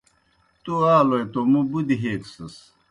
[0.63, 2.55] تْو آلوئے توْ موں بُدیْ ہیکسِس۔